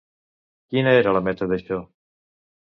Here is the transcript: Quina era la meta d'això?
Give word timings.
Quina 0.71 0.95
era 1.01 1.15
la 1.19 1.23
meta 1.29 1.51
d'això? 1.53 1.81